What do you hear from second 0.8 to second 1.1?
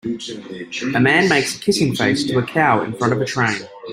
A